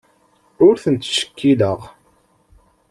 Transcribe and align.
Ur 0.67 0.75
tent-ttcekkileɣ. 0.83 1.79